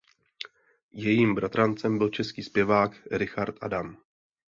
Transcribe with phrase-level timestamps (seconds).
[0.91, 3.97] Jejím bratrancem byl český zpěvák Richard Adam.